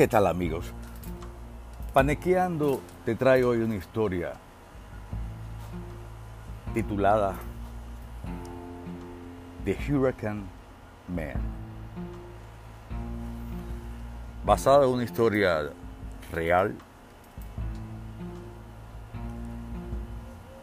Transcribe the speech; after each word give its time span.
¿Qué 0.00 0.08
tal 0.08 0.26
amigos? 0.28 0.64
Panequeando 1.92 2.80
te 3.04 3.14
traigo 3.14 3.50
hoy 3.50 3.58
una 3.58 3.74
historia 3.74 4.32
titulada 6.72 7.34
The 9.62 9.76
Hurricane 9.76 10.44
Man. 11.06 11.34
Basada 14.42 14.86
en 14.86 14.90
una 14.90 15.04
historia 15.04 15.70
real. 16.32 16.74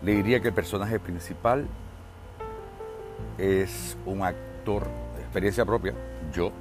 Le 0.02 0.16
diría 0.16 0.40
que 0.40 0.48
el 0.48 0.56
personaje 0.56 1.00
principal 1.00 1.68
es 3.38 3.96
un 4.04 4.24
actor 4.24 4.88
de 5.16 5.22
experiencia 5.22 5.64
propia, 5.64 5.94
yo, 6.34 6.52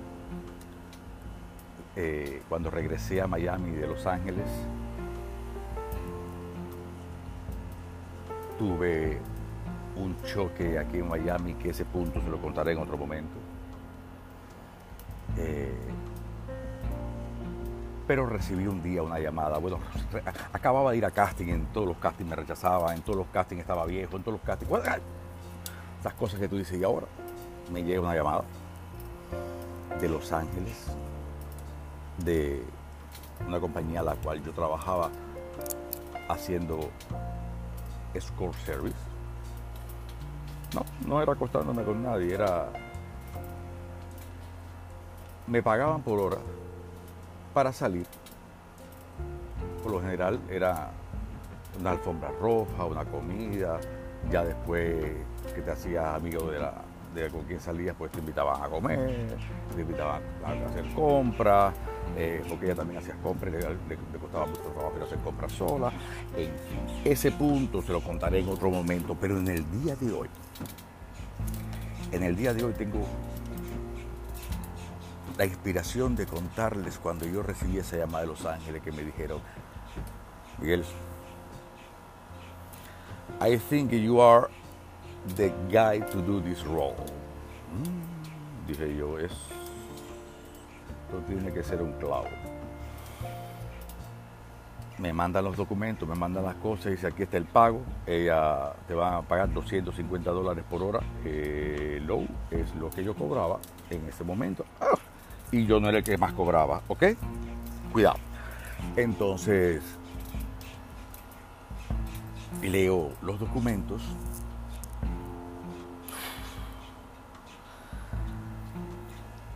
eh, 1.96 2.42
cuando 2.48 2.70
regresé 2.70 3.20
a 3.20 3.26
Miami 3.26 3.70
de 3.70 3.86
Los 3.86 4.06
Ángeles, 4.06 4.48
tuve 8.58 9.18
un 9.96 10.16
choque 10.22 10.78
aquí 10.78 10.98
en 10.98 11.08
Miami, 11.08 11.54
que 11.54 11.70
ese 11.70 11.84
punto 11.84 12.20
se 12.20 12.28
lo 12.28 12.40
contaré 12.40 12.72
en 12.72 12.78
otro 12.78 12.96
momento. 12.96 13.34
Eh, 15.38 15.74
pero 18.06 18.26
recibí 18.26 18.66
un 18.66 18.82
día 18.82 19.02
una 19.02 19.18
llamada. 19.18 19.58
Bueno, 19.58 19.78
acababa 20.52 20.92
de 20.92 20.98
ir 20.98 21.04
a 21.06 21.10
casting, 21.10 21.46
en 21.46 21.66
todos 21.66 21.88
los 21.88 21.96
castings 21.96 22.30
me 22.30 22.36
rechazaba, 22.36 22.94
en 22.94 23.02
todos 23.02 23.18
los 23.18 23.26
castings 23.28 23.62
estaba 23.62 23.84
viejo, 23.86 24.16
en 24.16 24.22
todos 24.22 24.38
los 24.38 24.46
castings. 24.46 24.70
Esas 26.00 26.14
cosas 26.14 26.38
que 26.38 26.48
tú 26.48 26.56
dices, 26.56 26.78
y 26.78 26.84
ahora 26.84 27.06
me 27.72 27.82
llega 27.82 28.00
una 28.00 28.14
llamada 28.14 28.44
de 30.00 30.08
Los 30.08 30.30
Ángeles, 30.32 30.86
de 32.18 32.62
una 33.46 33.60
compañía 33.60 34.00
a 34.00 34.04
la 34.04 34.14
cual 34.16 34.42
yo 34.42 34.52
trabajaba 34.52 35.10
haciendo 36.28 36.90
escort 38.14 38.54
service. 38.64 38.96
No, 40.74 40.84
no 41.06 41.22
era 41.22 41.32
acostándome 41.32 41.82
con 41.84 42.02
nadie, 42.02 42.34
era... 42.34 42.68
Me 45.46 45.62
pagaban 45.62 46.02
por 46.02 46.18
hora 46.18 46.38
para 47.54 47.72
salir. 47.72 48.06
Por 49.82 49.92
lo 49.92 50.00
general 50.00 50.40
era 50.50 50.90
una 51.78 51.92
alfombra 51.92 52.30
roja, 52.40 52.84
una 52.84 53.04
comida, 53.04 53.78
ya 54.30 54.44
después 54.44 55.14
que 55.54 55.62
te 55.62 55.70
hacías 55.70 56.16
amigo 56.16 56.50
de 56.50 56.58
la, 56.58 56.74
con 57.30 57.42
quien 57.42 57.60
salías, 57.60 57.94
pues 57.96 58.10
te 58.12 58.18
invitaban 58.18 58.62
a 58.62 58.68
comer, 58.68 59.26
te 59.74 59.80
invitaban 59.80 60.22
a 60.44 60.66
hacer 60.66 60.92
compras, 60.94 61.74
eh, 62.16 62.44
porque 62.48 62.66
ella 62.66 62.74
también 62.74 62.98
hacía 63.00 63.14
compras, 63.22 63.54
le, 63.54 64.18
costaba 64.18 64.46
mucho 64.46 64.60
trabajo 64.60 64.92
hacer 65.02 65.18
compras 65.18 65.52
sola. 65.52 65.92
Ese 67.04 67.32
punto 67.32 67.82
se 67.82 67.92
lo 67.92 68.00
contaré 68.00 68.40
en 68.40 68.48
otro 68.48 68.70
momento, 68.70 69.16
pero 69.20 69.38
en 69.38 69.48
el 69.48 69.82
día 69.82 69.96
de 69.96 70.12
hoy, 70.12 70.28
en 72.12 72.22
el 72.22 72.36
día 72.36 72.54
de 72.54 72.64
hoy 72.64 72.72
tengo 72.72 73.06
la 75.36 75.44
inspiración 75.44 76.16
de 76.16 76.26
contarles 76.26 76.98
cuando 76.98 77.26
yo 77.26 77.42
recibí 77.42 77.78
esa 77.78 77.96
llamada 77.96 78.22
de 78.22 78.28
Los 78.28 78.46
Ángeles 78.46 78.82
que 78.82 78.92
me 78.92 79.02
dijeron, 79.02 79.40
Miguel, 80.58 80.84
I 83.40 83.58
think 83.58 83.90
you 83.92 84.20
are 84.20 84.48
the 85.36 85.52
guy 85.70 86.00
to 86.00 86.22
do 86.22 86.40
this 86.40 86.64
role. 86.64 86.96
Mm, 87.74 88.66
dije 88.66 88.96
yo, 88.96 89.18
esto 91.06 91.18
tiene 91.26 91.52
que 91.52 91.62
ser 91.62 91.80
un 91.82 91.92
clavo. 91.92 92.26
Me 94.98 95.12
mandan 95.12 95.44
los 95.44 95.56
documentos, 95.56 96.08
me 96.08 96.14
mandan 96.14 96.44
las 96.44 96.54
cosas 96.56 96.92
dice 96.92 97.06
aquí 97.06 97.22
está 97.22 97.36
el 97.36 97.44
pago. 97.44 97.82
Ella 98.06 98.72
te 98.88 98.94
va 98.94 99.18
a 99.18 99.22
pagar 99.22 99.52
250 99.52 100.30
dólares 100.30 100.64
por 100.68 100.82
hora. 100.82 101.00
Eh, 101.24 102.00
low 102.04 102.26
es 102.50 102.74
lo 102.76 102.90
que 102.90 103.04
yo 103.04 103.14
cobraba 103.14 103.58
en 103.90 104.06
ese 104.06 104.24
momento. 104.24 104.64
Ah, 104.80 104.94
y 105.52 105.66
yo 105.66 105.78
no 105.80 105.88
era 105.88 105.98
el 105.98 106.04
que 106.04 106.16
más 106.16 106.32
cobraba, 106.32 106.80
¿ok? 106.88 107.04
Cuidado. 107.92 108.16
Entonces, 108.96 109.82
leo 112.62 113.12
los 113.20 113.38
documentos 113.38 114.02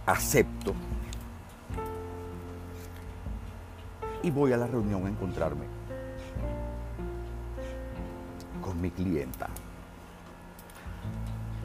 acepto 0.07 0.75
y 4.23 4.31
voy 4.31 4.53
a 4.53 4.57
la 4.57 4.67
reunión 4.67 5.07
a 5.07 5.09
encontrarme 5.09 5.67
con 8.63 8.81
mi 8.81 8.91
clienta. 8.91 9.49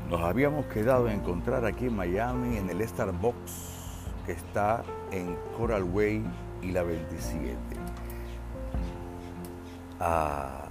Nos 0.10 0.22
habíamos 0.22 0.66
quedado 0.68 1.08
a 1.08 1.14
encontrar 1.14 1.66
aquí 1.66 1.88
en 1.88 1.96
Miami 1.96 2.58
en 2.58 2.70
el 2.70 2.88
Starbucks 2.88 4.06
que 4.26 4.34
está 4.34 4.84
en 5.12 5.36
Coral 5.58 5.84
Way 5.84 6.24
y 6.62 6.72
la 6.72 6.84
27. 6.84 7.58
Ah, 10.00 10.70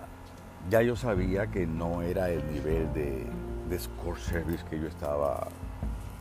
ya 0.71 0.83
yo 0.83 0.97
sabía 0.97 1.47
que 1.49 1.67
no 1.67 2.03
era 2.03 2.31
el 2.31 2.45
nivel 2.53 2.93
de, 2.95 3.27
de 3.69 3.79
score 3.79 4.19
service 4.19 4.65
que 4.71 4.81
yo 4.81 4.87
estaba 4.87 5.49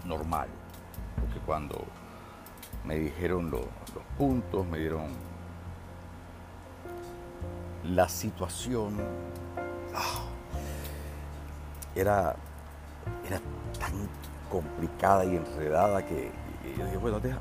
normal 0.05 0.49
porque 1.23 1.39
cuando 1.45 1.85
me 2.85 2.95
dijeron 2.95 3.49
los 3.49 3.65
puntos, 4.17 4.65
me 4.67 4.77
dieron 4.77 5.07
la 7.83 8.07
situación, 8.07 8.97
ah, 9.93 10.21
era, 11.95 12.35
era 13.27 13.39
tan 13.79 13.91
complicada 14.49 15.25
y 15.25 15.35
enredada 15.35 16.05
que, 16.05 16.31
yo 16.77 16.85
dije, 16.85 16.97
bueno, 16.97 17.19
deja. 17.19 17.39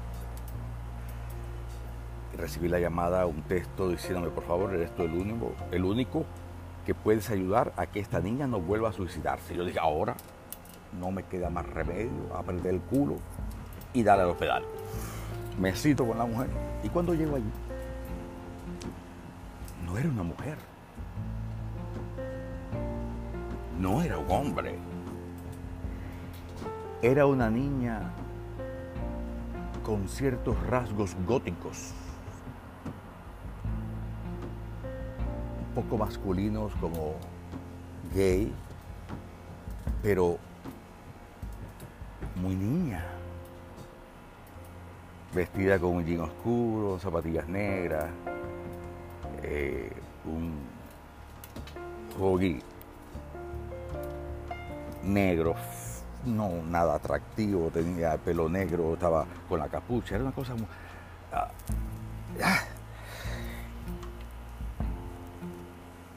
Recibí 2.36 2.68
la 2.68 2.80
llamada, 2.80 3.26
un 3.26 3.42
texto 3.42 3.90
diciéndome, 3.90 4.30
por 4.30 4.44
favor, 4.44 4.74
eres 4.74 4.94
tú 4.96 5.02
el 5.02 5.12
único, 5.12 5.52
el 5.70 5.84
único 5.84 6.24
que 6.86 6.94
puedes 6.94 7.30
ayudar 7.30 7.72
a 7.76 7.86
que 7.86 8.00
esta 8.00 8.20
niña 8.20 8.46
no 8.46 8.58
vuelva 8.58 8.88
a 8.88 8.92
suicidarse. 8.92 9.54
Yo 9.54 9.64
dije, 9.64 9.78
ahora 9.78 10.16
no 10.98 11.10
me 11.10 11.22
queda 11.24 11.50
más 11.50 11.66
remedio, 11.66 12.34
aprender 12.34 12.74
el 12.74 12.80
culo 12.80 13.16
y 13.92 14.02
darle 14.02 14.24
a 14.24 14.26
los 14.26 14.36
pedales. 14.36 14.68
Me 15.58 15.74
cito 15.74 16.06
con 16.06 16.18
la 16.18 16.24
mujer. 16.24 16.48
Y 16.82 16.88
cuando 16.88 17.14
llego 17.14 17.36
allí, 17.36 17.50
no 19.92 19.98
era 19.98 20.08
una 20.08 20.22
mujer. 20.22 20.56
No 23.78 24.00
era 24.00 24.16
un 24.16 24.30
hombre. 24.30 24.78
Era 27.02 27.26
una 27.26 27.50
niña 27.50 28.10
con 29.84 30.08
ciertos 30.08 30.56
rasgos 30.66 31.14
góticos. 31.26 31.92
Un 35.68 35.74
poco 35.74 35.98
masculinos 35.98 36.72
como 36.80 37.16
gay, 38.14 38.50
pero 40.02 40.38
muy 42.36 42.54
niña 42.54 43.04
vestida 45.34 45.78
con 45.78 45.96
un 45.96 46.04
jean 46.06 46.20
oscuro, 46.20 46.98
zapatillas 46.98 47.48
negras, 47.48 48.10
eh, 49.42 49.92
un 50.24 50.54
hoodie 52.18 52.62
negro, 55.02 55.54
no 56.24 56.62
nada 56.68 56.94
atractivo, 56.94 57.70
tenía 57.70 58.14
el 58.14 58.20
pelo 58.20 58.48
negro, 58.48 58.94
estaba 58.94 59.26
con 59.48 59.58
la 59.58 59.68
capucha, 59.68 60.14
era 60.14 60.24
una 60.24 60.32
cosa 60.32 60.54
muy... 60.54 60.66
Ah, 61.32 61.50
ah. 62.42 62.60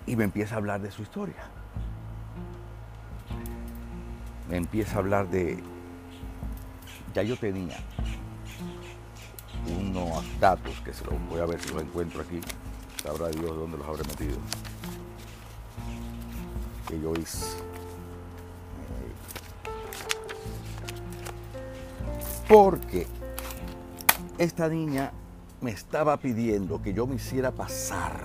Y 0.06 0.16
me 0.16 0.24
empieza 0.24 0.56
a 0.56 0.58
hablar 0.60 0.82
de 0.82 0.92
su 0.92 1.02
historia. 1.02 1.50
Me 4.50 4.58
empieza 4.58 4.98
a 4.98 5.00
hablar 5.00 5.28
de... 5.30 5.64
Ya 7.14 7.24
yo 7.24 7.36
tenía 7.38 7.78
unos 9.80 10.24
datos 10.40 10.80
que 10.82 10.94
se 10.94 11.04
los 11.06 11.14
voy 11.28 11.40
a 11.40 11.46
ver 11.46 11.60
si 11.60 11.74
los 11.74 11.82
encuentro 11.82 12.22
aquí. 12.22 12.40
Sabrá 13.06 13.30
Dios 13.30 13.56
dónde 13.56 13.78
los 13.78 13.88
habré 13.88 14.04
metido. 14.04 14.38
Que 16.88 17.00
yo 17.00 17.14
hice. 17.14 17.58
Porque 22.48 23.06
esta 24.40 24.68
niña 24.70 25.12
me 25.62 25.70
estaba 25.70 26.18
pidiendo 26.18 26.82
que 26.82 26.94
yo 26.94 27.06
me 27.06 27.16
hiciera 27.16 27.52
pasar 27.52 28.20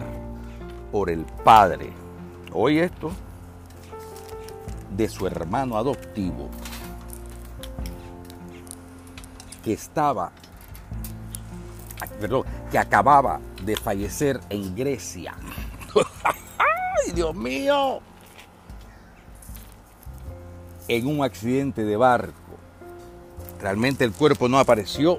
por 0.91 1.11
el 1.11 1.25
padre. 1.45 1.93
Hoy 2.53 2.79
esto 2.79 3.11
de 4.97 5.09
su 5.09 5.27
hermano 5.27 5.77
adoptivo 5.77 6.49
que 9.63 9.75
estaba 9.75 10.33
perdón, 12.21 12.45
que 12.71 12.79
acababa 12.79 13.41
de 13.63 13.77
fallecer 13.77 14.41
en 14.49 14.75
Grecia. 14.75 15.35
¡Ay, 16.59 17.13
Dios 17.13 17.35
mío! 17.35 18.01
En 20.89 21.07
un 21.07 21.25
accidente 21.25 21.85
de 21.85 21.97
barco. 21.97 22.35
Realmente 23.61 24.05
el 24.05 24.13
cuerpo 24.13 24.49
no 24.49 24.59
apareció, 24.59 25.19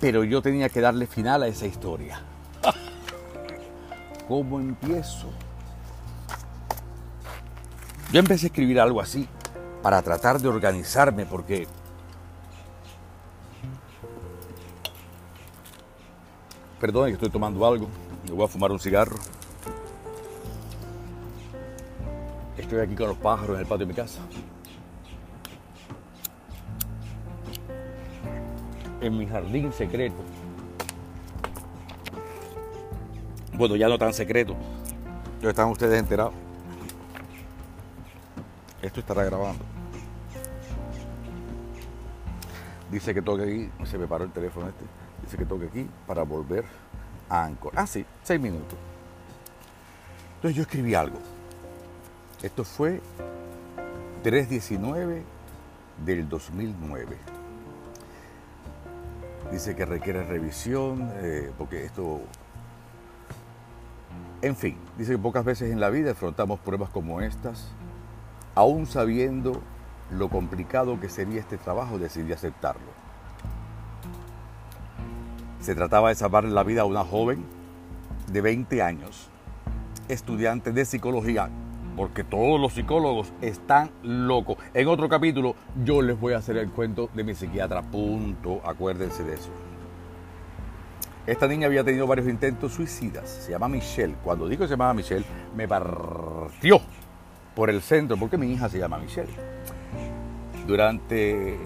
pero 0.00 0.22
yo 0.22 0.40
tenía 0.40 0.68
que 0.68 0.80
darle 0.80 1.06
final 1.06 1.42
a 1.42 1.48
esa 1.48 1.66
historia. 1.66 2.20
¿Cómo 4.28 4.60
empiezo? 4.60 5.28
Yo 8.12 8.20
empecé 8.20 8.46
a 8.46 8.48
escribir 8.48 8.78
algo 8.78 9.00
así 9.00 9.28
para 9.82 10.00
tratar 10.00 10.40
de 10.40 10.48
organizarme 10.48 11.26
porque 11.26 11.66
Perdón, 16.84 17.08
estoy 17.08 17.30
tomando 17.30 17.66
algo. 17.66 17.88
Me 18.26 18.32
voy 18.32 18.44
a 18.44 18.46
fumar 18.46 18.70
un 18.70 18.78
cigarro. 18.78 19.16
Estoy 22.58 22.80
aquí 22.80 22.94
con 22.94 23.08
los 23.08 23.16
pájaros 23.16 23.54
en 23.54 23.60
el 23.60 23.66
patio 23.66 23.86
de 23.86 23.86
mi 23.86 23.94
casa. 23.94 24.20
En 29.00 29.16
mi 29.16 29.26
jardín 29.26 29.72
secreto. 29.72 30.16
Bueno, 33.54 33.76
ya 33.76 33.88
no 33.88 33.96
tan 33.96 34.12
secreto. 34.12 34.54
Ya 35.40 35.48
están 35.48 35.70
ustedes 35.70 35.98
enterados. 35.98 36.34
Esto 38.82 39.00
estará 39.00 39.24
grabando. 39.24 39.64
Dice 42.90 43.14
que 43.14 43.22
toque 43.22 43.42
aquí. 43.42 43.86
Se 43.86 43.96
me 43.96 44.06
paró 44.06 44.24
el 44.24 44.32
teléfono 44.32 44.68
este. 44.68 44.84
Dice 45.24 45.38
que 45.38 45.46
toque 45.46 45.66
aquí 45.66 45.88
para 46.06 46.22
volver 46.22 46.64
a 47.30 47.44
Anchor. 47.44 47.72
Ah, 47.76 47.86
sí, 47.86 48.04
seis 48.22 48.38
minutos. 48.38 48.78
Entonces 50.36 50.56
yo 50.56 50.62
escribí 50.62 50.94
algo. 50.94 51.18
Esto 52.42 52.62
fue 52.62 53.00
319 54.22 55.22
del 56.04 56.28
2009. 56.28 57.16
Dice 59.50 59.74
que 59.74 59.86
requiere 59.86 60.24
revisión, 60.24 61.10
eh, 61.14 61.50
porque 61.56 61.84
esto... 61.84 62.20
En 64.42 64.56
fin, 64.56 64.76
dice 64.98 65.12
que 65.12 65.18
pocas 65.18 65.42
veces 65.42 65.72
en 65.72 65.80
la 65.80 65.88
vida 65.88 66.10
afrontamos 66.10 66.60
pruebas 66.60 66.90
como 66.90 67.22
estas, 67.22 67.68
aún 68.54 68.84
sabiendo 68.84 69.62
lo 70.10 70.28
complicado 70.28 71.00
que 71.00 71.08
sería 71.08 71.40
este 71.40 71.56
trabajo, 71.56 71.98
decidí 71.98 72.34
aceptarlo. 72.34 73.03
Se 75.64 75.74
trataba 75.74 76.10
de 76.10 76.14
salvar 76.14 76.44
la 76.44 76.62
vida 76.62 76.82
a 76.82 76.84
una 76.84 77.04
joven 77.04 77.42
de 78.30 78.42
20 78.42 78.82
años, 78.82 79.30
estudiante 80.08 80.72
de 80.72 80.84
psicología, 80.84 81.48
porque 81.96 82.22
todos 82.22 82.60
los 82.60 82.74
psicólogos 82.74 83.32
están 83.40 83.90
locos. 84.02 84.58
En 84.74 84.88
otro 84.88 85.08
capítulo 85.08 85.54
yo 85.82 86.02
les 86.02 86.20
voy 86.20 86.34
a 86.34 86.36
hacer 86.36 86.58
el 86.58 86.68
cuento 86.68 87.08
de 87.14 87.24
mi 87.24 87.34
psiquiatra, 87.34 87.80
punto, 87.80 88.60
acuérdense 88.62 89.24
de 89.24 89.36
eso. 89.36 89.48
Esta 91.26 91.48
niña 91.48 91.68
había 91.68 91.82
tenido 91.82 92.06
varios 92.06 92.28
intentos 92.28 92.74
suicidas, 92.74 93.30
se 93.30 93.52
llama 93.52 93.66
Michelle. 93.66 94.16
Cuando 94.22 94.46
digo 94.46 94.66
se 94.66 94.72
llama 94.72 94.92
Michelle, 94.92 95.24
me 95.56 95.66
partió 95.66 96.82
por 97.54 97.70
el 97.70 97.80
centro, 97.80 98.18
porque 98.18 98.36
mi 98.36 98.52
hija 98.52 98.68
se 98.68 98.78
llama 98.78 98.98
Michelle. 98.98 99.32
Durante 100.66 101.56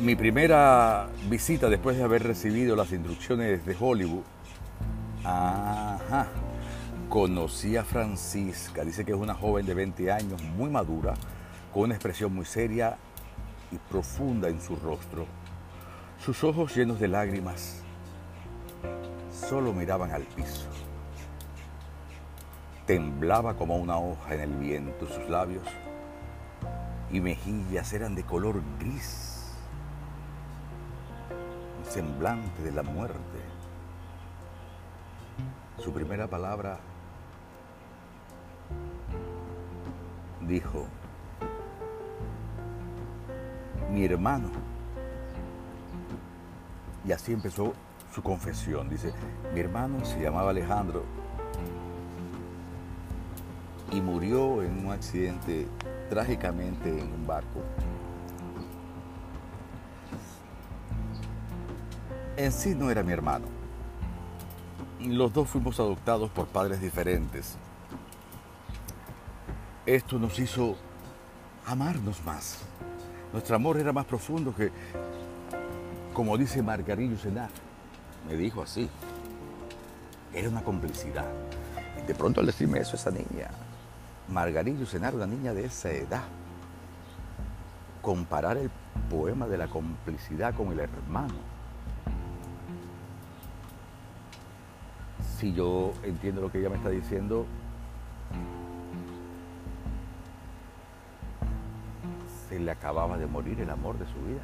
mi 0.00 0.16
primera 0.16 1.08
visita 1.28 1.68
después 1.68 1.98
de 1.98 2.02
haber 2.02 2.22
recibido 2.22 2.74
las 2.74 2.90
instrucciones 2.90 3.66
de 3.66 3.76
Hollywood, 3.78 4.22
ajá, 5.22 6.28
conocí 7.10 7.76
a 7.76 7.84
Francisca. 7.84 8.82
Dice 8.82 9.04
que 9.04 9.12
es 9.12 9.18
una 9.18 9.34
joven 9.34 9.66
de 9.66 9.74
20 9.74 10.10
años, 10.10 10.42
muy 10.42 10.70
madura, 10.70 11.12
con 11.72 11.82
una 11.82 11.94
expresión 11.94 12.34
muy 12.34 12.46
seria 12.46 12.96
y 13.70 13.76
profunda 13.76 14.48
en 14.48 14.62
su 14.62 14.74
rostro. 14.76 15.26
Sus 16.24 16.44
ojos 16.44 16.74
llenos 16.74 16.98
de 16.98 17.08
lágrimas 17.08 17.82
solo 19.30 19.74
miraban 19.74 20.12
al 20.12 20.22
piso. 20.22 20.66
Temblaba 22.86 23.54
como 23.54 23.76
una 23.76 23.98
hoja 23.98 24.34
en 24.34 24.40
el 24.40 24.54
viento 24.54 25.06
sus 25.06 25.28
labios 25.28 25.64
y 27.12 27.20
mejillas 27.20 27.92
eran 27.92 28.14
de 28.14 28.22
color 28.22 28.62
gris 28.78 29.29
semblante 31.90 32.62
de 32.62 32.70
la 32.70 32.84
muerte. 32.84 33.18
Su 35.78 35.92
primera 35.92 36.28
palabra 36.28 36.78
dijo, 40.46 40.86
mi 43.90 44.04
hermano. 44.04 44.50
Y 47.04 47.12
así 47.12 47.32
empezó 47.32 47.72
su 48.14 48.22
confesión. 48.22 48.88
Dice, 48.88 49.12
mi 49.52 49.60
hermano 49.60 50.04
se 50.04 50.20
llamaba 50.22 50.50
Alejandro 50.50 51.02
y 53.90 54.00
murió 54.00 54.62
en 54.62 54.86
un 54.86 54.92
accidente 54.92 55.66
trágicamente 56.08 56.88
en 56.88 57.12
un 57.12 57.26
barco 57.26 57.60
en 62.44 62.52
sí 62.52 62.74
no 62.74 62.90
era 62.90 63.02
mi 63.02 63.12
hermano. 63.12 63.46
Los 65.00 65.32
dos 65.32 65.48
fuimos 65.48 65.78
adoptados 65.78 66.30
por 66.30 66.46
padres 66.46 66.80
diferentes. 66.80 67.56
Esto 69.84 70.18
nos 70.18 70.38
hizo 70.38 70.76
amarnos 71.66 72.24
más. 72.24 72.60
Nuestro 73.32 73.56
amor 73.56 73.78
era 73.78 73.92
más 73.92 74.06
profundo 74.06 74.54
que, 74.54 74.70
como 76.14 76.36
dice 76.38 76.62
Margarillo 76.62 77.18
Senar, 77.18 77.50
me 78.26 78.34
dijo 78.36 78.62
así, 78.62 78.88
era 80.32 80.48
una 80.48 80.62
complicidad. 80.62 81.26
Y 82.02 82.06
de 82.06 82.14
pronto 82.14 82.40
al 82.40 82.46
decirme 82.46 82.80
eso 82.80 82.96
esa 82.96 83.10
niña, 83.10 83.50
Margarillo 84.28 84.86
Senar, 84.86 85.14
una 85.14 85.26
niña 85.26 85.52
de 85.52 85.66
esa 85.66 85.90
edad, 85.90 86.24
comparar 88.00 88.56
el 88.56 88.70
poema 89.10 89.46
de 89.46 89.58
la 89.58 89.68
complicidad 89.68 90.54
con 90.54 90.72
el 90.72 90.80
hermano, 90.80 91.59
si 95.40 95.54
yo 95.54 95.94
entiendo 96.02 96.42
lo 96.42 96.52
que 96.52 96.58
ella 96.58 96.68
me 96.68 96.76
está 96.76 96.90
diciendo, 96.90 97.46
se 102.46 102.60
le 102.60 102.70
acababa 102.70 103.16
de 103.16 103.26
morir 103.26 103.58
el 103.58 103.70
amor 103.70 103.98
de 103.98 104.04
su 104.04 104.20
vida. 104.26 104.42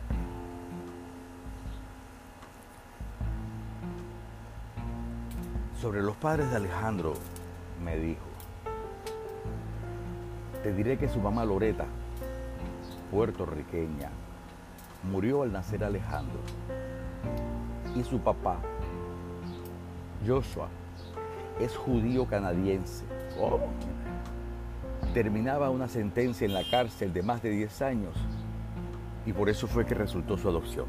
Sobre 5.82 6.00
los 6.00 6.16
padres 6.16 6.50
de 6.50 6.56
Alejandro 6.56 7.12
me 7.84 7.98
dijo, 7.98 8.24
te 10.62 10.72
diré 10.72 10.96
que 10.96 11.10
su 11.10 11.20
mamá 11.20 11.44
Loreta, 11.44 11.84
puertorriqueña, 13.10 14.08
murió 15.02 15.42
al 15.42 15.52
nacer 15.52 15.84
Alejandro 15.84 16.40
y 17.94 18.02
su 18.02 18.18
papá, 18.18 18.56
Joshua, 20.26 20.68
es 21.60 21.76
judío 21.76 22.26
canadiense. 22.26 23.04
Terminaba 25.14 25.70
una 25.70 25.88
sentencia 25.88 26.44
en 26.44 26.54
la 26.54 26.68
cárcel 26.68 27.12
de 27.12 27.22
más 27.22 27.42
de 27.42 27.50
10 27.50 27.82
años 27.82 28.14
y 29.24 29.32
por 29.32 29.48
eso 29.48 29.66
fue 29.66 29.86
que 29.86 29.94
resultó 29.94 30.36
su 30.36 30.48
adopción. 30.48 30.86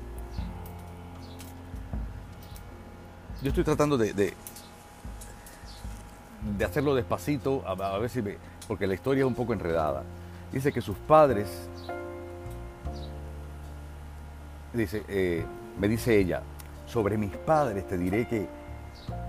Yo 3.42 3.50
estoy 3.50 3.64
tratando 3.64 3.98
de, 3.98 4.14
de, 4.14 4.34
hacerlo 6.66 6.96
despacito, 6.96 7.64
a, 7.68 7.98
ver 7.98 8.10
si 8.10 8.22
me, 8.22 8.38
porque 8.68 8.88
la 8.88 8.96
historia 8.96 9.22
es 9.22 9.28
un 9.28 9.36
poco 9.36 9.54
enredada. 9.54 10.04
Dice 10.52 10.72
que 10.72 10.82
sus 10.82 10.98
padres, 10.98 11.70
dice, 14.74 15.04
eh, 15.08 15.46
me 15.80 15.88
dice 15.88 16.18
ella, 16.18 16.42
sobre 16.88 17.18
mis 17.18 17.36
padres 17.38 17.86
te 17.88 17.98
diré 17.98 18.28
que, 18.28 18.48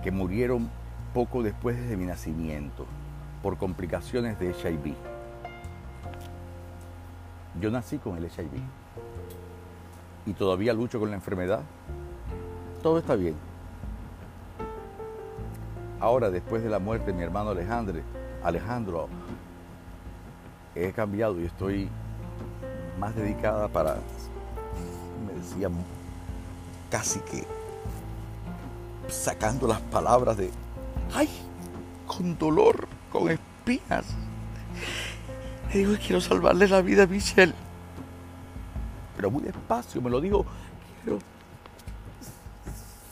que 0.03 0.11
murieron 0.11 0.69
poco 1.13 1.43
después 1.43 1.89
de 1.89 1.97
mi 1.97 2.05
nacimiento 2.05 2.85
por 3.41 3.57
complicaciones 3.57 4.39
de 4.39 4.51
HIV. 4.51 4.95
Yo 7.59 7.71
nací 7.71 7.97
con 7.97 8.17
el 8.17 8.25
HIV 8.25 8.61
y 10.25 10.33
todavía 10.33 10.73
lucho 10.73 10.99
con 10.99 11.09
la 11.09 11.15
enfermedad. 11.15 11.61
Todo 12.83 12.99
está 12.99 13.15
bien. 13.15 13.35
Ahora, 15.99 16.29
después 16.29 16.63
de 16.63 16.69
la 16.69 16.79
muerte 16.79 17.07
de 17.07 17.13
mi 17.13 17.23
hermano 17.23 17.49
Alejandro, 17.49 17.99
Alejandro, 18.43 19.09
he 20.75 20.93
cambiado 20.93 21.39
y 21.41 21.45
estoy 21.45 21.89
más 22.99 23.15
dedicada 23.15 23.67
para, 23.67 23.95
me 25.25 25.33
decía 25.33 25.69
casi 26.89 27.19
que 27.21 27.45
sacando 29.09 29.67
las 29.67 29.81
palabras 29.81 30.37
de, 30.37 30.51
ay, 31.13 31.29
con 32.07 32.37
dolor, 32.37 32.87
con 33.11 33.29
espinas. 33.29 34.05
Le 35.73 35.79
digo, 35.79 35.93
quiero 35.99 36.21
salvarle 36.21 36.67
la 36.67 36.81
vida 36.81 37.03
a 37.03 37.07
Michelle. 37.07 37.53
Pero 39.15 39.29
muy 39.29 39.43
despacio, 39.43 40.01
me 40.01 40.09
lo 40.09 40.21
dijo, 40.21 40.45
quiero 41.03 41.19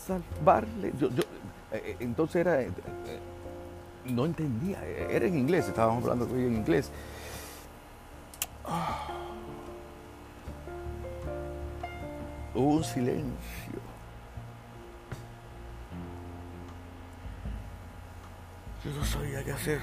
salvarle. 0.06 0.94
Yo, 1.00 1.10
yo, 1.10 1.24
eh, 1.72 1.82
eh, 1.86 1.98
entonces 2.00 2.38
era, 2.38 2.62
eh, 2.62 2.72
no 4.06 4.26
entendía, 4.26 4.84
era 4.86 5.26
en 5.26 5.38
inglés, 5.38 5.68
estábamos 5.68 6.04
hablando 6.04 6.26
en 6.36 6.56
inglés. 6.56 6.92
Hubo 12.56 12.78
un 12.78 12.84
silencio. 12.84 13.97
Yo 18.88 19.00
no 19.00 19.04
sabía 19.06 19.44
qué 19.44 19.52
hacer. 19.52 19.82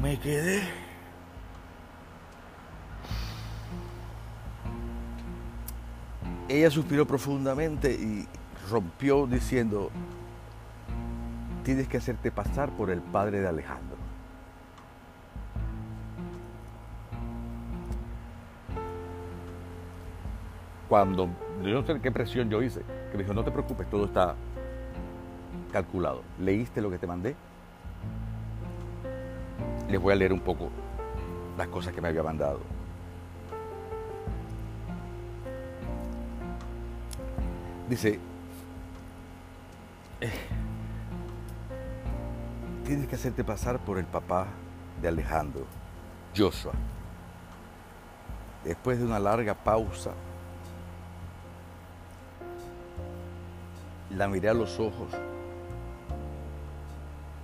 Me 0.00 0.18
quedé. 0.18 0.62
Ella 6.48 6.70
suspiró 6.70 7.06
profundamente 7.06 7.92
y 7.92 8.26
rompió 8.70 9.26
diciendo, 9.26 9.90
tienes 11.62 11.88
que 11.88 11.98
hacerte 11.98 12.30
pasar 12.30 12.70
por 12.70 12.88
el 12.90 13.02
padre 13.02 13.40
de 13.40 13.48
Alejandro. 13.48 13.98
Cuando, 20.88 21.28
yo 21.62 21.68
no 21.68 21.86
sé 21.86 22.00
qué 22.00 22.10
presión 22.10 22.48
yo 22.48 22.62
hice, 22.62 22.82
que 23.10 23.18
me 23.18 23.24
dijo, 23.24 23.34
no 23.34 23.44
te 23.44 23.50
preocupes, 23.50 23.88
todo 23.90 24.06
está 24.06 24.34
calculado. 25.72 26.22
¿Leíste 26.38 26.80
lo 26.80 26.90
que 26.90 26.98
te 26.98 27.06
mandé? 27.06 27.34
Les 29.88 30.00
voy 30.00 30.12
a 30.12 30.16
leer 30.16 30.32
un 30.32 30.40
poco 30.40 30.70
las 31.56 31.68
cosas 31.68 31.92
que 31.92 32.00
me 32.00 32.08
había 32.08 32.22
mandado. 32.22 32.60
Dice, 37.88 38.18
eh, 40.20 40.30
tienes 42.86 43.08
que 43.08 43.16
hacerte 43.16 43.44
pasar 43.44 43.78
por 43.80 43.98
el 43.98 44.06
papá 44.06 44.46
de 45.00 45.08
Alejandro, 45.08 45.66
Joshua. 46.36 46.72
Después 48.64 48.98
de 48.98 49.04
una 49.04 49.18
larga 49.18 49.54
pausa, 49.54 50.12
la 54.10 54.28
miré 54.28 54.48
a 54.48 54.54
los 54.54 54.78
ojos, 54.78 55.08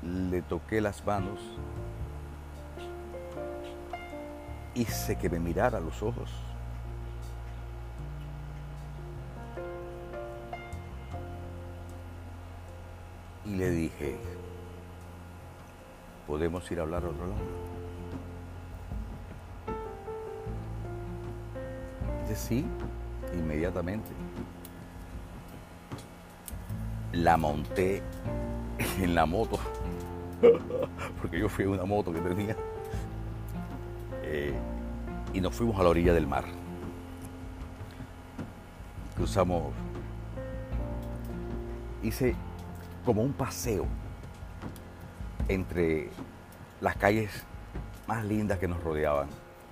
le 0.08 0.42
toqué 0.42 0.80
las 0.80 1.04
manos, 1.04 1.38
hice 4.74 5.16
que 5.16 5.28
me 5.28 5.38
mirara 5.38 5.78
a 5.78 5.80
los 5.80 6.02
ojos. 6.02 6.30
Y 13.44 13.54
le 13.56 13.70
dije, 13.70 14.18
¿podemos 16.26 16.70
ir 16.70 16.80
a 16.80 16.82
hablar 16.82 17.04
a 17.04 17.08
otro 17.08 17.26
lado? 17.26 17.40
Dice, 22.28 22.36
sí, 22.36 22.66
inmediatamente. 23.34 24.10
La 27.12 27.38
monté 27.38 28.02
en 29.00 29.14
la 29.14 29.26
moto, 29.26 29.58
porque 31.20 31.38
yo 31.38 31.48
fui 31.48 31.64
en 31.64 31.70
una 31.70 31.84
moto 31.84 32.12
que 32.12 32.20
tenía, 32.20 32.56
eh, 34.22 34.54
y 35.32 35.40
nos 35.40 35.54
fuimos 35.54 35.78
a 35.78 35.82
la 35.82 35.88
orilla 35.88 36.12
del 36.12 36.26
mar. 36.26 36.44
Cruzamos, 39.16 39.72
hice 42.02 42.34
como 43.04 43.22
un 43.22 43.32
paseo 43.32 43.86
entre 45.48 46.10
las 46.80 46.96
calles 46.96 47.30
más 48.06 48.24
lindas 48.24 48.58
que 48.58 48.68
nos 48.68 48.82
rodeaban. 48.82 49.28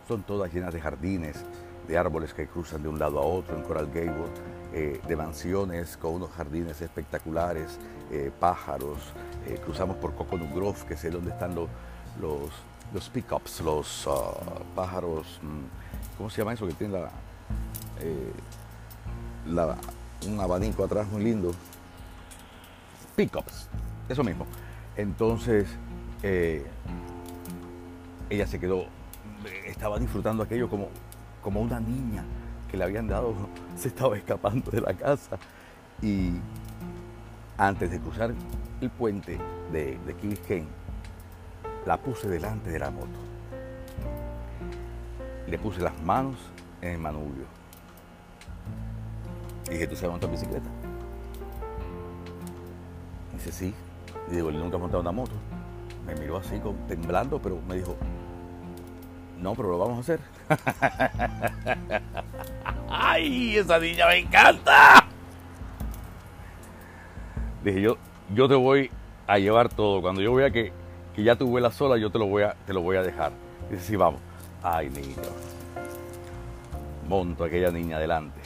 Son 0.08 0.22
todas 0.22 0.52
llenas 0.52 0.72
de 0.72 0.80
jardines, 0.80 1.44
de 1.86 1.98
árboles 1.98 2.34
que 2.34 2.46
cruzan 2.46 2.82
de 2.82 2.88
un 2.88 2.98
lado 2.98 3.18
a 3.18 3.22
otro 3.22 3.56
en 3.56 3.62
Coral 3.62 3.86
Gable, 3.86 4.26
eh, 4.78 5.00
de 5.08 5.16
mansiones 5.16 5.96
con 5.96 6.16
unos 6.16 6.30
jardines 6.32 6.82
espectaculares, 6.82 7.78
eh, 8.10 8.30
pájaros. 8.38 8.98
Eh, 9.46 9.58
cruzamos 9.64 9.96
por 9.96 10.14
Coconut 10.14 10.54
Grove, 10.54 10.78
que 10.86 10.92
es 10.92 11.10
donde 11.10 11.30
están 11.30 11.54
los, 11.54 11.70
los, 12.20 12.50
los 12.92 13.08
pickups, 13.08 13.62
los 13.62 14.06
ah, 14.06 14.34
pájaros, 14.74 15.40
mm, 15.40 16.18
¿cómo 16.18 16.28
se 16.28 16.42
llama 16.42 16.52
eso? 16.52 16.66
Que 16.66 16.74
tiene 16.74 17.00
la, 19.46 19.78
un 20.26 20.40
abanico 20.40 20.84
atrás 20.84 21.08
muy 21.08 21.24
lindo. 21.24 21.52
Pickups, 23.16 23.70
eso 24.10 24.22
mismo. 24.22 24.44
Entonces, 24.94 25.68
ella 28.28 28.46
se 28.46 28.60
quedó, 28.60 28.84
estaba 29.64 29.98
disfrutando 29.98 30.42
aquello 30.42 30.68
como, 30.68 30.90
como 31.42 31.62
una 31.62 31.80
niña 31.80 32.26
le 32.76 32.84
habían 32.84 33.08
dado, 33.08 33.34
se 33.76 33.88
estaba 33.88 34.16
escapando 34.16 34.70
de 34.70 34.80
la 34.80 34.94
casa. 34.94 35.38
Y 36.02 36.32
antes 37.58 37.90
de 37.90 38.00
cruzar 38.00 38.34
el 38.80 38.90
puente 38.90 39.38
de, 39.72 39.98
de 39.98 40.14
Key 40.14 40.66
la 41.86 41.96
puse 41.96 42.28
delante 42.28 42.70
de 42.70 42.78
la 42.78 42.90
moto. 42.90 43.18
Le 45.46 45.58
puse 45.58 45.80
las 45.80 46.00
manos 46.02 46.36
en 46.82 46.92
el 46.94 46.98
manubrio. 46.98 47.46
Y 49.68 49.70
dije, 49.70 49.86
¿tú 49.86 49.96
sabes 49.96 50.10
montar 50.10 50.30
bicicleta? 50.30 50.68
dice, 53.34 53.52
sí. 53.52 53.74
Y 54.30 54.34
digo, 54.34 54.48
él 54.48 54.58
nunca 54.58 54.76
ha 54.76 54.80
montado 54.80 55.00
una 55.00 55.12
moto. 55.12 55.34
Me 56.06 56.14
miró 56.16 56.38
así, 56.38 56.60
temblando, 56.88 57.40
pero 57.40 57.60
me 57.68 57.76
dijo, 57.76 57.96
no, 59.38 59.54
pero 59.54 59.70
lo 59.70 59.78
vamos 59.78 59.98
a 59.98 60.00
hacer. 60.00 60.20
¡Ay! 62.88 63.56
Esa 63.56 63.78
niña 63.78 64.06
me 64.06 64.18
encanta. 64.18 65.06
Dije 67.62 67.82
yo, 67.82 67.98
yo 68.34 68.48
te 68.48 68.54
voy 68.54 68.90
a 69.26 69.38
llevar 69.38 69.68
todo. 69.68 70.00
Cuando 70.00 70.22
yo 70.22 70.34
vea 70.34 70.50
que, 70.50 70.72
que 71.14 71.22
ya 71.22 71.36
tu 71.36 71.46
vuelas 71.48 71.74
sola, 71.74 71.98
yo 71.98 72.10
te 72.10 72.18
lo 72.18 72.26
voy 72.26 72.44
a, 72.44 72.54
te 72.66 72.72
lo 72.72 72.80
voy 72.80 72.96
a 72.96 73.02
dejar. 73.02 73.32
Dice, 73.70 73.82
sí, 73.82 73.96
vamos. 73.96 74.20
Ay, 74.62 74.88
niño. 74.88 75.16
Monto 77.08 77.44
a 77.44 77.46
aquella 77.48 77.70
niña 77.70 77.98
adelante. 77.98 78.40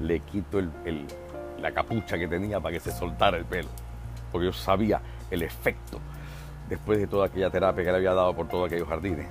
Le 0.00 0.20
quito 0.20 0.60
la 1.58 1.72
capucha 1.72 2.18
que 2.18 2.28
tenía 2.28 2.60
para 2.60 2.74
que 2.74 2.80
se 2.80 2.92
soltara 2.92 3.36
el 3.36 3.44
pelo. 3.44 3.68
Porque 4.30 4.46
yo 4.46 4.52
sabía 4.52 5.00
el 5.30 5.42
efecto 5.42 6.00
después 6.68 6.98
de 6.98 7.06
toda 7.06 7.26
aquella 7.26 7.50
terapia 7.50 7.84
que 7.84 7.90
le 7.90 7.96
había 7.96 8.14
dado 8.14 8.34
por 8.34 8.48
todos 8.48 8.66
aquellos 8.66 8.88
jardines, 8.88 9.28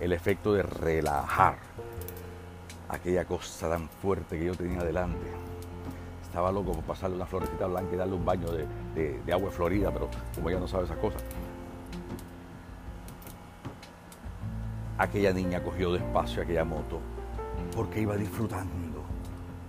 el 0.00 0.12
efecto 0.12 0.52
de 0.52 0.62
relajar 0.62 1.56
aquella 2.88 3.24
cosa 3.24 3.70
tan 3.70 3.88
fuerte 3.88 4.38
que 4.38 4.46
yo 4.46 4.54
tenía 4.54 4.82
delante. 4.82 5.26
Estaba 6.22 6.50
loco 6.50 6.72
por 6.72 6.84
pasarle 6.84 7.16
una 7.16 7.26
florecita 7.26 7.66
blanca 7.66 7.94
y 7.94 7.96
darle 7.96 8.14
un 8.14 8.24
baño 8.24 8.48
de, 8.50 9.32
agua 9.32 9.50
florida, 9.50 9.90
pero 9.90 10.08
como 10.34 10.50
ella 10.50 10.60
no 10.60 10.68
sabe 10.68 10.84
esas 10.84 10.98
cosas. 10.98 11.22
Aquella 14.98 15.32
niña 15.32 15.62
cogió 15.62 15.92
despacio 15.92 16.42
aquella 16.42 16.64
moto 16.64 17.00
porque 17.74 18.00
iba 18.00 18.16
disfrutando 18.16 19.02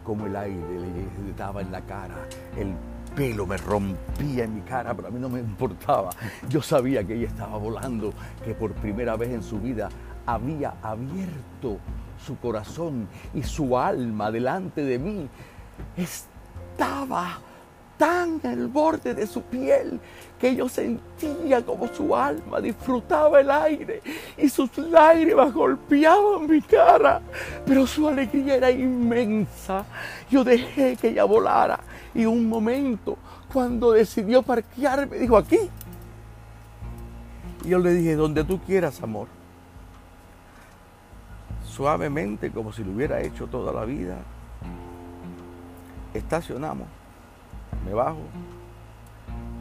como 0.03 0.25
el 0.25 0.35
aire 0.35 0.79
le 1.25 1.33
daba 1.33 1.61
en 1.61 1.71
la 1.71 1.81
cara, 1.81 2.27
el 2.57 2.75
pelo 3.15 3.45
me 3.45 3.57
rompía 3.57 4.43
en 4.43 4.55
mi 4.55 4.61
cara, 4.61 4.93
pero 4.93 5.07
a 5.07 5.11
mí 5.11 5.19
no 5.19 5.29
me 5.29 5.39
importaba. 5.39 6.09
Yo 6.49 6.61
sabía 6.61 7.03
que 7.03 7.15
ella 7.15 7.27
estaba 7.27 7.57
volando, 7.57 8.13
que 8.43 8.53
por 8.53 8.73
primera 8.73 9.15
vez 9.15 9.29
en 9.29 9.43
su 9.43 9.59
vida 9.59 9.89
había 10.25 10.75
abierto 10.81 11.77
su 12.25 12.37
corazón 12.37 13.07
y 13.33 13.43
su 13.43 13.77
alma 13.77 14.31
delante 14.31 14.83
de 14.83 14.99
mí. 14.99 15.29
Estaba 15.95 17.39
tan 17.97 18.41
el 18.43 18.67
borde 18.67 19.13
de 19.13 19.27
su 19.27 19.43
piel 19.43 19.99
que 20.39 20.55
yo 20.55 20.67
sentía 20.67 21.63
como 21.63 21.87
su 21.87 22.15
alma 22.15 22.59
disfrutaba 22.59 23.39
el 23.39 23.51
aire 23.51 24.01
y 24.37 24.49
sus 24.49 24.75
lágrimas 24.77 25.53
golpeaban 25.53 26.47
mi 26.49 26.61
cara, 26.61 27.21
pero 27.65 27.85
su 27.85 28.07
alegría 28.07 28.55
era 28.55 28.71
inmensa. 28.71 29.85
Yo 30.29 30.43
dejé 30.43 30.95
que 30.95 31.09
ella 31.09 31.23
volara 31.23 31.79
y 32.15 32.25
un 32.25 32.47
momento, 32.47 33.17
cuando 33.51 33.91
decidió 33.91 34.43
parquear, 34.43 35.09
me 35.09 35.17
dijo 35.17 35.37
aquí. 35.37 35.57
Y 37.63 37.69
yo 37.69 37.79
le 37.79 37.93
dije, 37.93 38.15
donde 38.15 38.43
tú 38.43 38.59
quieras, 38.59 39.01
amor. 39.01 39.27
suavemente 41.63 42.51
como 42.51 42.71
si 42.71 42.83
lo 42.83 42.91
hubiera 42.91 43.21
hecho 43.21 43.47
toda 43.47 43.73
la 43.73 43.83
vida. 43.85 44.17
Estacionamos, 46.13 46.87
me 47.83 47.93
bajo, 47.93 48.19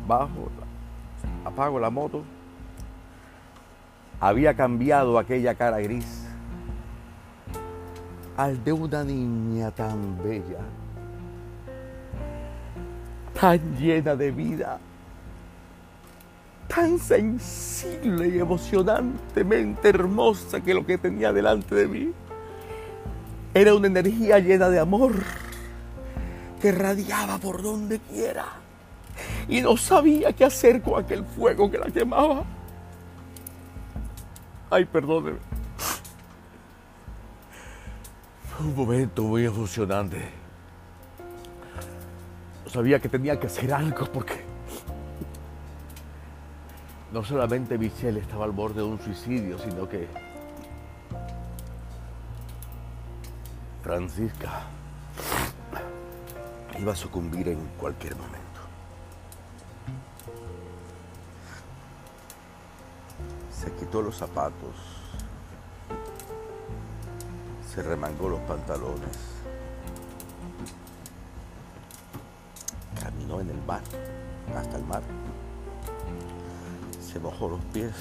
bajo, 0.06 0.50
apago 1.44 1.80
la 1.80 1.88
moto. 1.88 2.22
Había 4.20 4.54
cambiado 4.54 5.18
aquella 5.18 5.54
cara 5.54 5.80
gris 5.80 6.28
al 8.36 8.62
de 8.62 8.72
una 8.72 9.04
niña 9.04 9.70
tan 9.70 10.22
bella, 10.22 10.60
tan 13.42 13.76
llena 13.76 14.14
de 14.14 14.30
vida, 14.30 14.78
tan 16.68 16.96
sensible 16.96 18.28
y 18.28 18.38
emocionantemente 18.38 19.88
hermosa 19.88 20.60
que 20.60 20.72
lo 20.72 20.86
que 20.86 20.96
tenía 20.96 21.32
delante 21.32 21.74
de 21.74 21.88
mí 21.88 22.12
era 23.52 23.74
una 23.74 23.88
energía 23.88 24.38
llena 24.38 24.70
de 24.70 24.78
amor 24.78 25.14
que 26.60 26.70
radiaba 26.70 27.38
por 27.38 27.60
donde 27.62 27.98
quiera 27.98 28.46
y 29.48 29.60
no 29.60 29.76
sabía 29.76 30.32
qué 30.32 30.44
hacer 30.44 30.80
con 30.80 31.02
aquel 31.02 31.24
fuego 31.24 31.68
que 31.68 31.78
la 31.78 31.86
quemaba. 31.86 32.44
Ay, 34.70 34.84
perdóneme. 34.84 35.38
Un 38.60 38.76
momento 38.76 39.24
muy 39.24 39.46
emocionante. 39.46 40.41
Sabía 42.72 42.98
que 43.00 43.10
tenía 43.10 43.38
que 43.38 43.48
hacer 43.48 43.70
algo 43.74 44.06
porque 44.06 44.40
no 47.12 47.22
solamente 47.22 47.76
Michelle 47.76 48.18
estaba 48.18 48.46
al 48.46 48.52
borde 48.52 48.76
de 48.76 48.84
un 48.84 48.98
suicidio, 48.98 49.58
sino 49.58 49.86
que 49.86 50.08
Francisca 53.82 54.62
iba 56.78 56.92
a 56.92 56.96
sucumbir 56.96 57.48
en 57.48 57.58
cualquier 57.78 58.16
momento. 58.16 58.40
Se 63.50 63.70
quitó 63.72 64.00
los 64.00 64.16
zapatos, 64.16 64.74
se 67.68 67.82
remangó 67.82 68.30
los 68.30 68.40
pantalones, 68.40 69.18
en 73.42 73.50
el 73.50 73.62
mar, 73.66 73.82
hasta 74.56 74.76
el 74.76 74.84
mar 74.84 75.02
se 77.00 77.18
mojó 77.20 77.48
los 77.48 77.60
pies. 77.66 77.92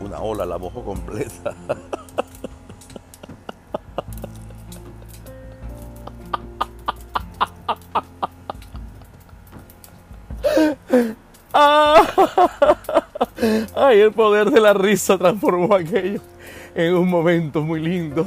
Una 0.00 0.20
ola 0.20 0.44
la 0.44 0.58
mojó 0.58 0.84
completa. 0.84 1.54
Ay, 13.74 14.00
el 14.00 14.12
poder 14.12 14.50
de 14.50 14.60
la 14.60 14.72
risa 14.72 15.16
transformó 15.16 15.74
aquello 15.74 16.20
en 16.74 16.94
un 16.94 17.08
momento 17.08 17.62
muy 17.62 17.80
lindo. 17.80 18.26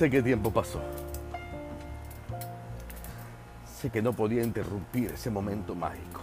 Sé 0.00 0.08
qué 0.08 0.22
tiempo 0.22 0.50
pasó. 0.50 0.80
Sé 3.78 3.90
que 3.90 4.00
no 4.00 4.14
podía 4.14 4.42
interrumpir 4.42 5.10
ese 5.10 5.28
momento 5.28 5.74
mágico. 5.74 6.22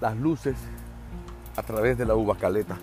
Las 0.00 0.16
luces 0.16 0.56
a 1.54 1.62
través 1.62 1.96
de 1.96 2.06
la 2.06 2.16
uva 2.16 2.36
caleta 2.36 2.76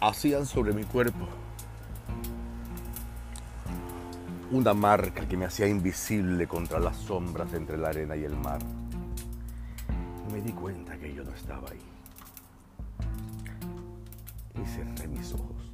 hacían 0.00 0.46
sobre 0.46 0.72
mi 0.72 0.82
cuerpo 0.82 1.28
una 4.50 4.74
marca 4.74 5.28
que 5.28 5.36
me 5.36 5.44
hacía 5.44 5.68
invisible 5.68 6.48
contra 6.48 6.80
las 6.80 6.96
sombras 6.96 7.52
entre 7.52 7.78
la 7.78 7.90
arena 7.90 8.16
y 8.16 8.24
el 8.24 8.36
mar. 8.36 8.58
Me 10.32 10.40
di 10.40 10.50
cuenta 10.50 10.98
que 10.98 11.14
yo 11.14 11.22
no 11.22 11.30
estaba 11.30 11.70
ahí. 11.70 11.78
Y 14.60 14.66
cerré 14.66 15.06
mis 15.06 15.32
ojos. 15.34 15.67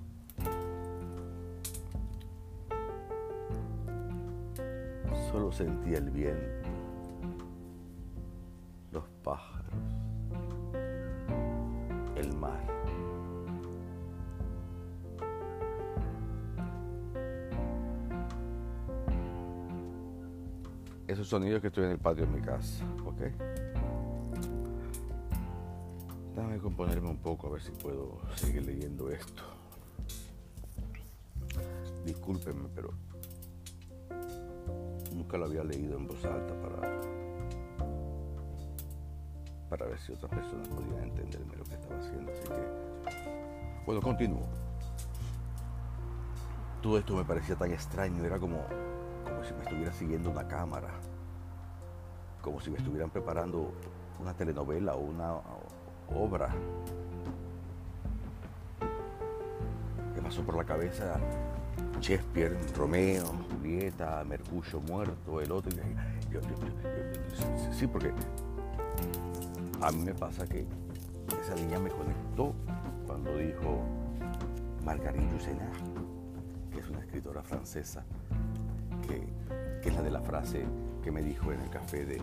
Solo 5.35 5.51
sentía 5.51 5.99
el 5.99 6.11
viento, 6.11 6.69
los 8.93 9.03
pájaros, 9.25 9.75
el 12.15 12.33
mar. 12.37 12.63
Esos 21.09 21.27
sonidos 21.27 21.61
que 21.61 21.67
estoy 21.67 21.87
en 21.87 21.91
el 21.91 21.99
patio 21.99 22.27
de 22.27 22.31
mi 22.31 22.41
casa, 22.41 22.85
¿ok? 23.05 23.23
Déjame 26.37 26.59
componerme 26.59 27.09
un 27.09 27.19
poco 27.19 27.49
a 27.49 27.51
ver 27.51 27.61
si 27.61 27.73
puedo 27.73 28.21
seguir 28.37 28.65
leyendo 28.65 29.11
esto. 29.11 29.43
Discúlpenme, 32.05 32.69
pero 32.73 32.93
nunca 35.25 35.39
lo 35.39 35.47
había 35.47 35.65
leído 35.65 35.97
en 35.97 36.07
voz 36.07 36.23
alta 36.27 36.55
para, 36.61 37.01
para 39.71 39.87
ver 39.87 39.99
si 39.99 40.13
otras 40.13 40.31
personas 40.31 40.69
podían 40.69 41.03
entenderme 41.03 41.57
lo 41.57 41.65
que 41.65 41.75
estaba 41.75 41.99
haciendo. 41.99 42.31
Así 42.31 42.43
que, 42.43 43.85
bueno, 43.87 44.03
continúo. 44.03 44.47
Todo 46.83 46.99
esto 46.99 47.17
me 47.17 47.25
parecía 47.25 47.57
tan 47.57 47.73
extraño, 47.73 48.23
era 48.23 48.39
como, 48.39 48.59
como 49.25 49.43
si 49.45 49.55
me 49.55 49.63
estuviera 49.63 49.93
siguiendo 49.95 50.31
una 50.31 50.47
cámara, 50.47 50.91
como 52.43 52.61
si 52.61 52.71
me 52.71 52.77
estuvieran 52.77 53.09
preparando 53.09 53.73
una 54.21 54.35
telenovela 54.35 54.95
o 54.95 55.01
una 55.01 55.41
obra. 56.15 56.55
Me 60.15 60.21
pasó 60.21 60.43
por 60.43 60.55
la 60.55 60.65
cabeza 60.65 61.19
Shakespeare, 62.05 62.55
Romeo, 62.77 63.25
Julieta, 63.51 64.23
Mercurio 64.25 64.79
muerto, 64.83 65.41
el 65.41 65.51
otro. 65.51 65.73
sí, 67.73 67.87
porque 67.87 68.13
a 69.81 69.91
mí 69.91 70.05
me 70.05 70.13
pasa 70.13 70.47
que 70.47 70.67
esa 71.43 71.55
niña 71.55 71.79
me 71.79 71.89
conectó 71.89 72.53
cuando 73.07 73.35
dijo 73.39 73.81
Marguerite 74.85 75.31
Yourcenar, 75.31 75.73
que 76.71 76.81
es 76.81 76.89
una 76.91 77.01
escritora 77.01 77.43
francesa, 77.43 78.05
que, 79.09 79.27
que 79.81 79.89
es 79.89 79.95
la 79.95 80.03
de 80.03 80.11
la 80.11 80.21
frase 80.21 80.63
que 81.03 81.11
me 81.11 81.23
dijo 81.23 81.53
en 81.53 81.61
el 81.61 81.71
café 81.71 82.05
de 82.05 82.21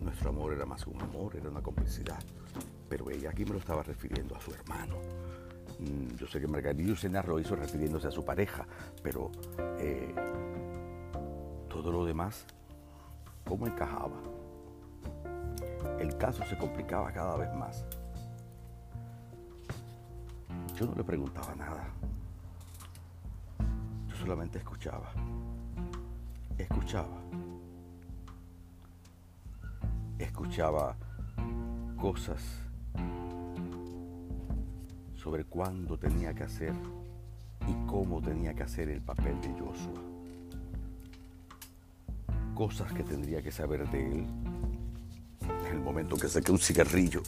nuestro 0.00 0.30
amor 0.30 0.54
era 0.54 0.64
más 0.64 0.86
un 0.86 1.02
amor, 1.02 1.36
era 1.36 1.50
una 1.50 1.60
complicidad. 1.60 2.18
Pero 2.88 3.10
ella 3.10 3.28
aquí 3.28 3.44
me 3.44 3.50
lo 3.50 3.58
estaba 3.58 3.82
refiriendo 3.82 4.34
a 4.34 4.40
su 4.40 4.54
hermano 4.54 4.96
Mm, 5.78 6.16
yo 6.16 6.26
sé 6.26 6.40
que 6.40 6.46
Margarito 6.48 6.96
Senar 6.96 7.28
lo 7.28 7.38
hizo 7.38 7.54
refiriéndose 7.54 8.08
a 8.08 8.10
su 8.10 8.24
pareja, 8.24 8.66
pero 9.02 9.30
eh, 9.78 10.14
todo 11.68 11.92
lo 11.92 12.04
demás, 12.04 12.44
¿cómo 13.44 13.66
encajaba? 13.66 14.16
El 16.00 16.16
caso 16.16 16.44
se 16.44 16.56
complicaba 16.56 17.12
cada 17.12 17.36
vez 17.36 17.52
más. 17.54 17.84
Yo 20.74 20.86
no 20.86 20.94
le 20.94 21.04
preguntaba 21.04 21.54
nada. 21.54 21.88
Yo 24.08 24.16
solamente 24.16 24.58
escuchaba. 24.58 25.10
Escuchaba. 26.56 27.18
Escuchaba 30.18 30.96
cosas 32.00 32.67
sobre 35.28 35.44
cuándo 35.44 35.98
tenía 35.98 36.32
que 36.32 36.44
hacer 36.44 36.72
y 37.66 37.74
cómo 37.86 38.22
tenía 38.22 38.54
que 38.54 38.62
hacer 38.62 38.88
el 38.88 39.02
papel 39.02 39.38
de 39.42 39.50
Joshua. 39.50 40.00
Cosas 42.54 42.90
que 42.94 43.02
tendría 43.02 43.42
que 43.42 43.50
saber 43.50 43.86
de 43.90 44.10
él 44.10 44.26
en 45.42 45.66
el 45.70 45.80
momento 45.80 46.16
que 46.16 46.28
saqué 46.28 46.50
un 46.50 46.58
cigarrillo. 46.58 47.20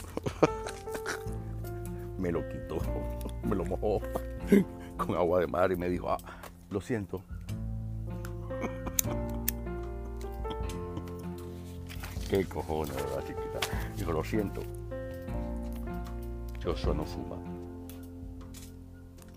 me 2.17 2.31
lo 2.31 2.41
quitó, 2.49 2.79
me 3.43 3.55
lo 3.55 3.65
mojó 3.65 4.01
con 4.97 5.15
agua 5.15 5.41
de 5.41 5.45
mar 5.45 5.71
y 5.71 5.75
me 5.75 5.87
dijo, 5.87 6.09
ah, 6.09 6.17
lo 6.71 6.81
siento. 6.81 7.21
Qué 12.31 12.45
cojones, 12.45 12.95
¿verdad, 12.95 13.23
chiquita? 13.27 13.59
Dijo, 13.95 14.11
lo 14.11 14.23
siento. 14.23 14.63
Joshua 16.63 16.95
no 16.95 17.05
fuma 17.05 17.50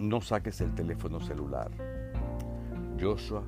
no 0.09 0.21
saques 0.21 0.61
el 0.61 0.75
teléfono 0.75 1.21
celular. 1.21 1.71
Joshua 3.01 3.43